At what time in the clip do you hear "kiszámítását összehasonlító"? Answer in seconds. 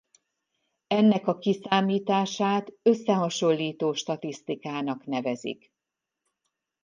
1.37-3.93